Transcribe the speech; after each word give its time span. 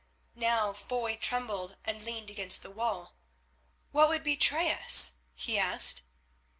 Now 0.33 0.73
Foy 0.73 1.15
trembled 1.15 1.77
and 1.85 2.01
leaned 2.03 2.31
against 2.31 2.63
the 2.63 2.71
wall. 2.71 3.17
"What 3.91 4.09
would 4.09 4.23
betray 4.23 4.71
us?" 4.71 5.13
he 5.35 5.59
asked. 5.59 6.01